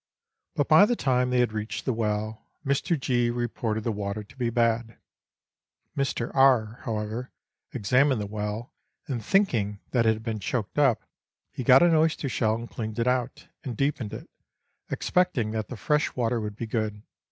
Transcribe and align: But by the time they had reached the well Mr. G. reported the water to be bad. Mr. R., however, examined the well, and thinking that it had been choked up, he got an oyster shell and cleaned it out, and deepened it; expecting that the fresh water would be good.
But 0.55 0.67
by 0.67 0.87
the 0.87 0.95
time 0.95 1.29
they 1.29 1.41
had 1.41 1.53
reached 1.53 1.85
the 1.85 1.93
well 1.93 2.47
Mr. 2.65 2.99
G. 2.99 3.29
reported 3.29 3.83
the 3.83 3.91
water 3.91 4.23
to 4.23 4.35
be 4.35 4.49
bad. 4.49 4.97
Mr. 5.95 6.31
R., 6.33 6.79
however, 6.85 7.31
examined 7.71 8.19
the 8.19 8.25
well, 8.25 8.73
and 9.07 9.23
thinking 9.23 9.79
that 9.91 10.07
it 10.07 10.13
had 10.13 10.23
been 10.23 10.39
choked 10.39 10.79
up, 10.79 11.03
he 11.51 11.63
got 11.63 11.83
an 11.83 11.93
oyster 11.93 12.29
shell 12.29 12.55
and 12.55 12.67
cleaned 12.67 12.97
it 12.97 13.05
out, 13.05 13.47
and 13.63 13.77
deepened 13.77 14.11
it; 14.11 14.27
expecting 14.89 15.51
that 15.51 15.67
the 15.67 15.77
fresh 15.77 16.15
water 16.15 16.41
would 16.41 16.55
be 16.55 16.65
good. 16.65 17.03